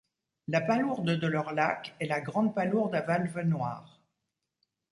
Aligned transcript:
La 0.47 0.61
palourde 0.61 1.11
de 1.15 1.27
leur 1.27 1.53
lac 1.53 1.93
est 1.99 2.07
la 2.07 2.21
grande 2.21 2.55
palourde 2.55 2.95
à 2.95 3.01
valve 3.01 3.39
noire. 3.41 4.01